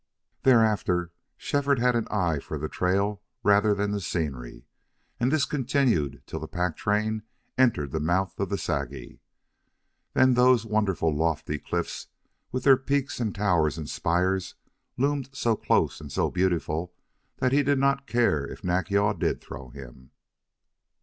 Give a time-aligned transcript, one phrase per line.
[0.41, 4.65] Thereafter Shefford had an eye for the trail rather than the scenery,
[5.19, 7.21] and this continued till the pack train
[7.55, 9.21] entered the mouth of the Sagi.
[10.15, 12.07] Then those wonderful lofty cliffs,
[12.51, 14.55] with their peaks and towers and spires,
[14.97, 16.95] loomed so close and so beautiful
[17.37, 20.09] that he did not care if Nack yal did throw him.